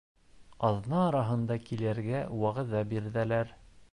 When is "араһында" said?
1.09-1.59